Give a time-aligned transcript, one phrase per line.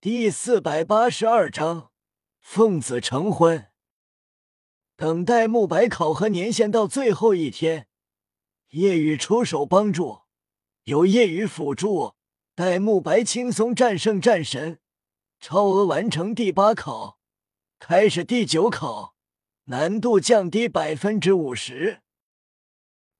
[0.00, 1.90] 第四百八十二章
[2.38, 3.66] 奉子成婚。
[4.94, 7.88] 等待慕白考核年限到最后一天，
[8.68, 10.20] 夜雨出手帮助，
[10.84, 12.14] 有夜雨辅助，
[12.54, 14.78] 待慕白轻松战胜战神，
[15.40, 17.18] 超额完成第八考，
[17.80, 19.16] 开始第九考，
[19.64, 22.02] 难度降低百分之五十。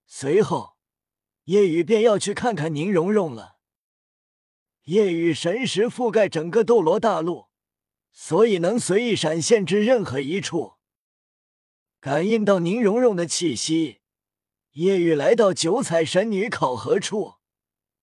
[0.07, 0.77] 随后，
[1.47, 3.58] 夜雨便要去看看宁荣荣了。
[4.89, 7.49] 夜雨神识覆盖整个斗罗大陆，
[8.11, 10.77] 所以能随意闪现至任何一处。
[12.01, 13.99] 感应到宁荣荣的气息，
[14.73, 17.35] 夜雨来到九彩神女考核处，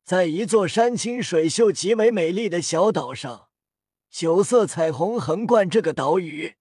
[0.03, 3.47] 在一座山清水秀、极为美丽的小岛上，
[4.11, 6.57] 九色彩虹横贯这个岛屿。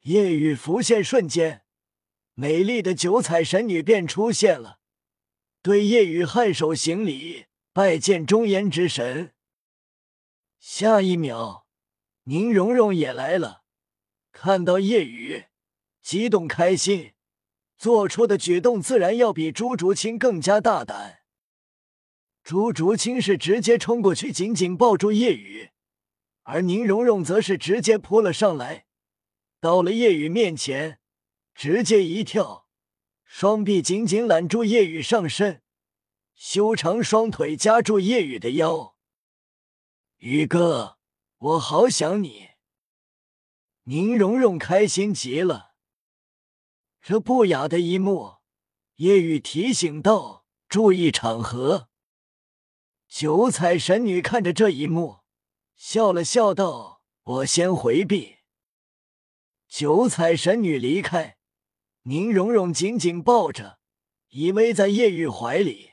[0.00, 1.62] 夜雨浮现瞬间，
[2.34, 4.80] 美丽的九彩神女便出现了，
[5.62, 9.34] 对夜雨颔首行礼，拜见中颜之神。
[10.58, 11.66] 下一秒，
[12.24, 13.64] 宁荣荣也来了，
[14.32, 15.44] 看到夜雨。
[16.00, 17.12] 激动开心，
[17.76, 21.18] 做出的举动自然要比朱竹清更加大胆。
[22.42, 25.68] 朱竹清是直接冲过去，紧紧抱住叶雨，
[26.44, 28.86] 而宁荣荣则是直接扑了上来，
[29.60, 30.98] 到了叶雨面前，
[31.54, 32.68] 直接一跳，
[33.26, 35.60] 双臂紧紧揽住叶雨上身，
[36.36, 38.94] 修长双腿夹住叶雨的腰。
[40.18, 40.98] 雨哥，
[41.38, 42.50] 我好想你。
[43.84, 45.74] 宁荣荣开心极了。
[47.00, 48.36] 这不雅的一幕，
[48.96, 51.88] 夜雨提醒道：“注意场合。”
[53.08, 55.20] 九彩神女看着这一幕，
[55.74, 58.36] 笑了笑道：“我先回避。”
[59.68, 61.38] 九彩神女离开，
[62.02, 63.78] 宁荣荣紧紧抱着，
[64.28, 65.92] 依偎在夜雨怀里。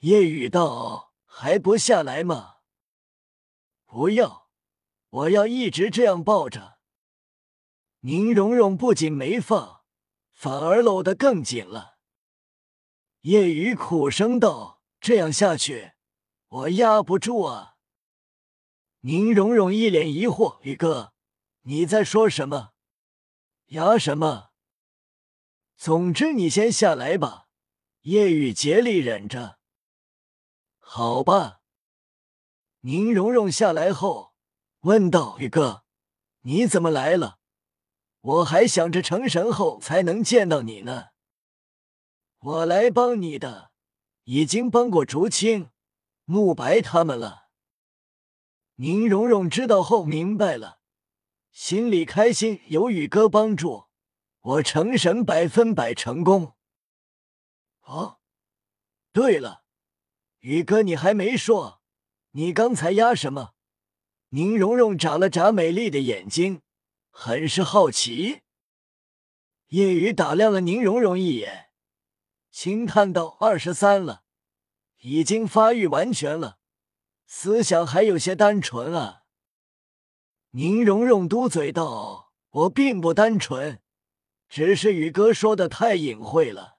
[0.00, 2.58] 夜雨道：“还不下来吗
[3.84, 4.48] ？”“不要，
[5.10, 6.78] 我要一直这样抱着。”
[8.02, 9.82] 宁荣荣不仅没放，
[10.32, 11.98] 反而搂得更紧了。
[13.22, 15.94] 夜雨苦声道：“这样下去，
[16.46, 17.74] 我压不住啊。”
[19.02, 21.12] 宁荣荣一脸疑惑：“宇哥，
[21.62, 22.70] 你在说什么？
[23.66, 24.50] 压什么？
[25.76, 27.48] 总之你先下来吧。”
[28.02, 29.57] 夜雨竭力忍着。
[30.90, 31.60] 好吧。
[32.80, 34.32] 宁荣荣下来后
[34.80, 35.84] 问道：“宇哥，
[36.40, 37.38] 你怎么来了？”
[38.22, 41.08] 我还想着成神后才能见到你呢。
[42.38, 43.70] 我来帮你的，
[44.24, 45.70] 已经帮过竹青、
[46.24, 47.50] 慕白他们了。
[48.76, 50.80] 宁荣荣知道后明白了，
[51.50, 53.88] 心里开心，有宇哥帮助，
[54.40, 56.56] 我成神百分百成功。
[57.82, 58.20] 哦，
[59.12, 59.64] 对了，
[60.40, 61.80] 宇哥，你还没说，
[62.32, 63.54] 你刚才压什么？
[64.28, 66.62] 宁荣荣眨了眨美丽的眼睛。
[67.10, 68.42] 很是好奇，
[69.68, 71.70] 叶雨打量了宁荣荣一眼，
[72.52, 74.22] 轻叹道：“二十三了，
[74.98, 76.58] 已经发育完全了，
[77.26, 79.24] 思想还有些单纯啊。”
[80.52, 83.80] 宁荣荣嘟嘴道：“我并不单纯，
[84.48, 86.77] 只是宇哥说的太隐晦了。”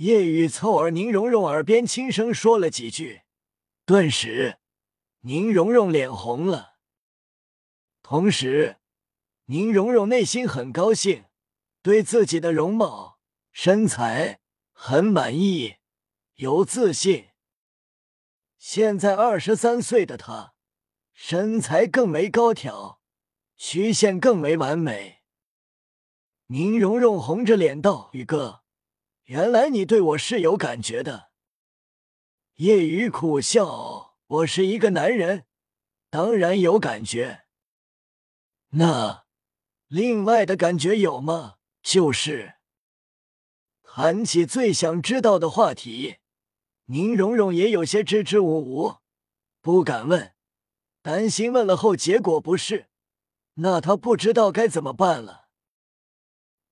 [0.00, 3.20] 叶雨凑耳宁荣荣耳边轻声说了几句，
[3.84, 4.56] 顿时
[5.20, 6.76] 宁荣荣脸红了，
[8.02, 8.78] 同时。
[9.44, 11.24] 宁荣荣内心很高兴，
[11.82, 13.18] 对自己的容貌、
[13.52, 14.40] 身材
[14.72, 15.74] 很满意，
[16.36, 17.30] 有自信。
[18.56, 20.54] 现在二十三岁的她，
[21.12, 23.02] 身材更为高挑，
[23.56, 25.18] 曲线更为完美。
[26.46, 28.62] 宁荣荣红着脸道：“宇哥，
[29.30, 31.30] 原来你对我是有感觉的。”
[32.58, 35.44] 叶雨苦笑：“我是一个男人，
[36.10, 37.44] 当然有感觉。”
[38.70, 39.24] 那。
[39.86, 41.56] 另外的感觉有吗？
[41.82, 42.54] 就是
[43.82, 46.18] 谈起最想知道的话题，
[46.84, 48.98] 宁荣荣也有些支支吾吾，
[49.60, 50.32] 不敢问，
[51.02, 52.88] 担心问了后结果不是，
[53.54, 55.39] 那他不知道该怎么办了。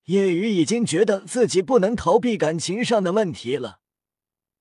[0.09, 3.81] 叶雨已经觉得自己不能逃避感情上的问题了，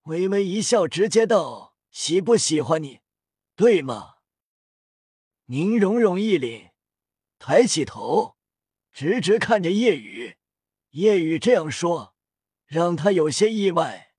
[0.02, 3.00] 微微一笑，直接道：“喜不喜欢你，
[3.56, 4.16] 对吗？”
[5.48, 6.72] 宁荣荣一凛，
[7.38, 8.36] 抬起头。
[8.92, 10.36] 直直看着叶雨，
[10.90, 12.14] 叶雨这样说，
[12.66, 14.12] 让他有些意外。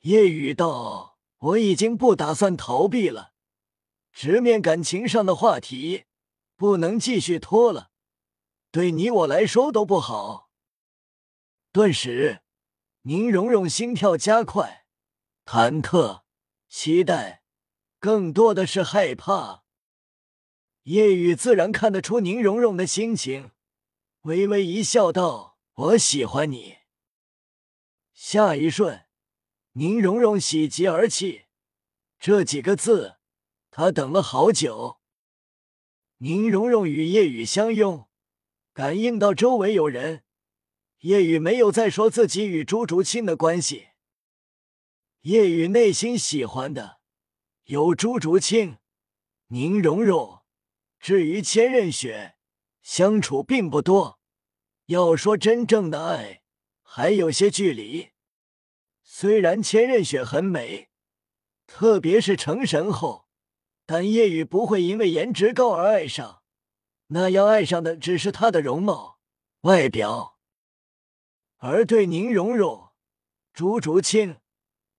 [0.00, 3.34] 叶雨道：“我已经不打算逃避了，
[4.10, 6.06] 直面感情上的话题，
[6.56, 7.89] 不能继续拖了，
[8.70, 10.50] 对你我来说都不好。”
[11.72, 12.42] 顿时，
[13.02, 14.86] 宁荣荣心跳加快，
[15.44, 16.22] 忐忑、
[16.68, 17.44] 期待，
[17.98, 19.64] 更多的是害怕。
[20.84, 23.52] 叶雨自然看得出宁荣荣的心情，
[24.22, 26.78] 微微一笑，道：“我喜欢你。”
[28.12, 29.06] 下一瞬，
[29.72, 31.46] 宁荣荣喜极而泣。
[32.18, 33.16] 这几个字，
[33.70, 35.00] 他等了好久。
[36.18, 38.09] 宁荣荣与叶雨相拥，
[38.72, 40.22] 感应到周围有人，
[41.00, 43.88] 叶雨没有再说自己与朱竹清的关系。
[45.22, 47.00] 叶雨内心喜欢的
[47.64, 48.78] 有朱竹清、
[49.48, 50.42] 宁荣荣，
[50.98, 52.36] 至于千仞雪，
[52.82, 54.18] 相处并不多。
[54.86, 56.42] 要说真正的爱，
[56.82, 58.10] 还有些距离。
[59.02, 60.88] 虽然千仞雪很美，
[61.66, 63.26] 特别是成神后。
[63.84, 66.39] 但叶雨不会因为颜值高而爱上，
[67.12, 69.18] 那样爱上的只是她的容貌、
[69.62, 70.38] 外表。
[71.58, 72.90] 而对宁荣荣、
[73.52, 74.40] 朱竹清，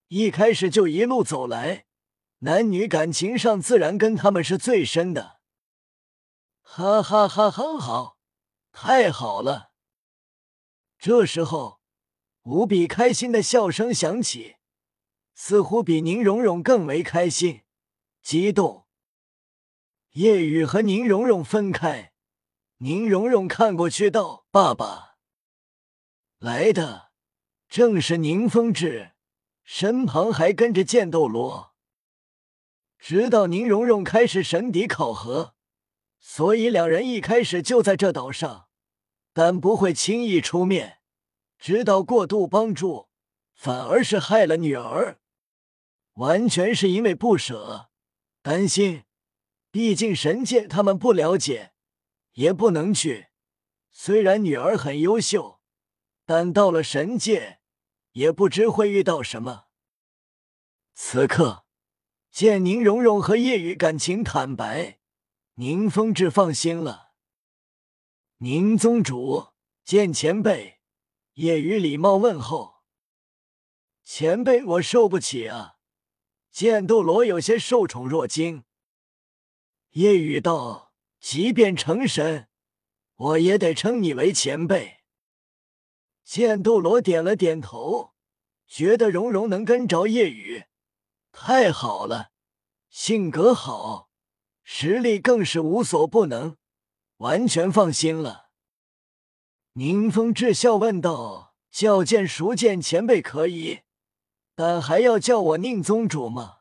[0.07, 1.85] 一开始就一路走来，
[2.39, 5.39] 男女感情上自然跟他们是最深的。
[6.61, 7.49] 哈哈哈！
[7.49, 8.17] 很好，
[8.71, 9.71] 太好了！
[10.99, 11.81] 这时候，
[12.43, 14.57] 无比开心的笑声响起，
[15.33, 17.61] 似乎比宁荣荣更为开心。
[18.21, 18.80] 激动，
[20.13, 22.11] 叶雨和宁荣荣分开。
[22.77, 25.15] 宁荣荣看过去道：“爸爸。”
[26.39, 27.11] 来的
[27.69, 29.11] 正是宁风致，
[29.63, 31.75] 身旁还跟着剑斗罗。
[32.97, 35.55] 直到宁荣荣开始神底考核，
[36.19, 38.67] 所以两人一开始就在这岛上，
[39.31, 40.97] 但不会轻易出面。
[41.57, 43.07] 直到过度帮助，
[43.53, 45.19] 反而是害了女儿，
[46.15, 47.91] 完全是因为不舍。
[48.41, 49.03] 担心，
[49.71, 51.73] 毕竟神界他们不了解，
[52.33, 53.27] 也不能去。
[53.89, 55.62] 虽然女儿很优秀，
[56.25, 57.62] 但到了神界，
[58.12, 59.68] 也不知会遇到什么。
[60.94, 61.65] 此刻
[62.29, 65.00] 见宁荣荣和叶雨感情坦白，
[65.56, 67.13] 宁风致放心了。
[68.38, 69.50] 宁宗主
[69.85, 70.79] 见前辈，
[71.35, 72.81] 叶雨礼貌问候
[74.03, 75.77] ：“前辈，我受不起啊。”
[76.51, 78.65] 剑斗罗有些受宠若惊。
[79.91, 82.47] 夜雨道：“即便成神，
[83.15, 85.01] 我也得称你为前辈。”
[86.23, 88.13] 剑斗罗点了点头，
[88.67, 90.63] 觉得荣荣能跟着夜雨，
[91.33, 92.31] 太好了，
[92.89, 94.09] 性格好，
[94.63, 96.55] 实力更是无所不能，
[97.17, 98.51] 完全放心了。
[99.73, 103.81] 宁风致笑问道：“叫剑熟剑前辈可以？”
[104.55, 106.59] 但还要叫我宁宗主吗？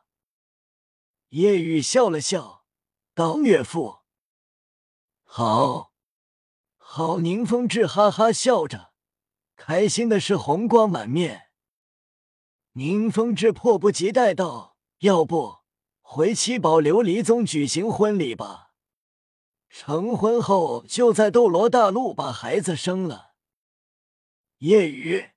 [1.29, 2.60] 叶雨笑了笑，
[3.21, 3.99] 道：“岳父，
[5.21, 5.91] 好，
[6.79, 8.93] 好。”宁风致哈哈笑着，
[9.55, 11.51] 开心的是红光满面。
[12.71, 14.75] 宁风致迫不及待道
[15.05, 15.59] ：“要不
[16.01, 18.71] 回七宝琉璃宗举行婚礼吧？
[19.69, 23.35] 成婚后就在斗罗大陆把孩子生了。”
[24.57, 25.29] 夜雨。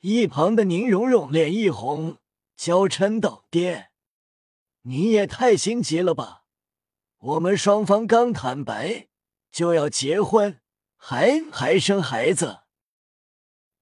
[0.00, 2.16] 一旁的宁荣荣脸一红，
[2.56, 3.90] 娇嗔道：“爹，
[4.80, 6.43] 你也太心急了吧！
[7.24, 9.08] 我们双方刚坦白
[9.50, 10.60] 就要结婚，
[10.94, 12.64] 还还生孩子。”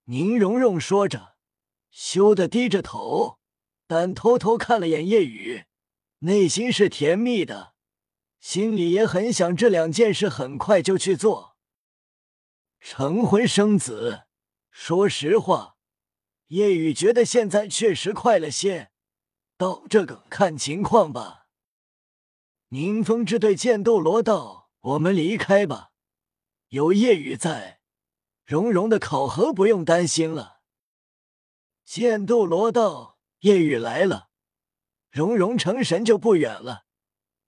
[0.06, 1.34] 宁荣荣说着，
[1.90, 3.40] 羞得低着头，
[3.88, 5.64] 但偷偷看了眼叶雨，
[6.20, 7.74] 内心是甜蜜的，
[8.38, 11.56] 心里也很想这两件事很快就去做，
[12.78, 14.22] 成婚生子。
[14.70, 15.76] 说实话。
[16.48, 18.92] 叶雨觉得现在确实快了些，
[19.56, 21.41] 到：“这个看情况吧。”
[22.72, 25.90] 宁风致对剑斗罗道：“我们离开吧，
[26.68, 27.80] 有夜雨在，
[28.46, 30.62] 蓉蓉的考核不用担心了。”
[31.84, 34.30] 剑斗罗道：“夜雨来了，
[35.10, 36.84] 蓉蓉成神就不远了，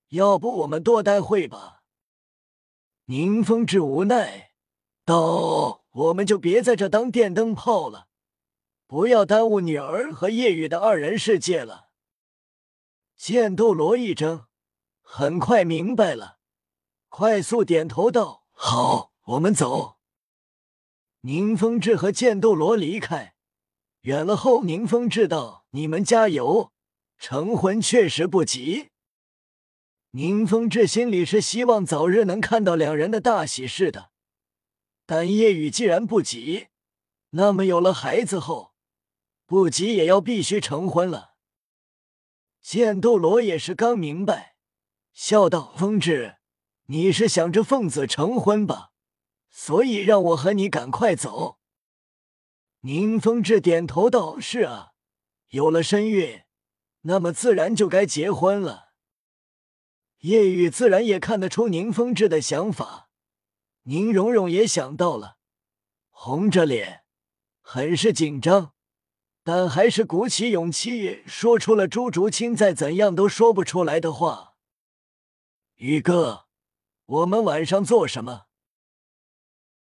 [0.08, 1.84] 要不我们多待会吧？”
[3.08, 4.50] 宁风致无奈
[5.06, 8.08] 道：“我们就别在这当电灯泡了。”
[8.86, 11.88] 不要耽误女儿和夜雨的二人世界了。
[13.16, 14.48] 剑斗罗一怔，
[15.06, 16.38] 很快明白了，
[17.08, 19.98] 快速点头道：“好，我们走。”
[21.22, 23.36] 宁风致和剑斗罗离开，
[24.00, 26.72] 远了后，宁风致道：“你们加油，
[27.16, 28.90] 成婚确实不急。”
[30.12, 34.10] 宁风致心里是希望早日能看到两人的大喜事的，
[35.06, 36.68] 但叶雨既然不急，
[37.30, 38.74] 那么有了孩子后。
[39.46, 41.34] 不急也要必须成婚了。
[42.62, 44.53] 剑斗罗也是刚明白，
[45.14, 46.36] 笑道：“风致，
[46.86, 48.90] 你是想着奉子成婚吧？
[49.48, 51.58] 所以让我和你赶快走。”
[52.82, 54.90] 宁风致点头道：“是啊，
[55.50, 56.42] 有了身孕，
[57.02, 58.88] 那么自然就该结婚了。
[60.18, 63.08] 叶雨自然也看得出宁风致的想法，
[63.84, 65.36] 宁荣荣也想到了，
[66.10, 67.04] 红着脸，
[67.60, 68.72] 很是紧张，
[69.44, 74.53] 但还是鼓起勇气说出了朱竹清再怎样都说不出来的话
[75.86, 76.46] ：“宇哥，
[77.04, 78.44] 我们晚上做什么？”